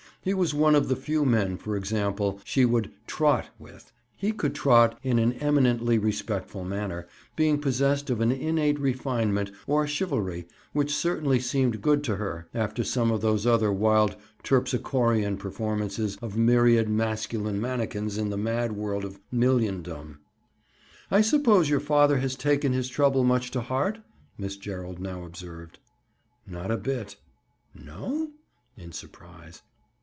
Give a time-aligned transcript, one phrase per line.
[0.23, 3.91] He was one of the few men, for example, she would "trot" with.
[4.15, 9.87] He could "trot" in an eminently respectful manner, being possessed of an innate refinement, or
[9.87, 16.19] chivalry, which certainly seemed good to her, after some of those other wild Terpsichorean performances
[16.21, 20.19] of myriad masculine manikins in the mad world of Milliondom.
[21.09, 23.97] "I suppose your father has taken his trouble much to heart?"
[24.37, 25.79] Miss Gerald now observed.
[26.45, 27.15] "Not a bit."
[27.73, 28.29] "No?"
[28.77, 29.63] In surprise.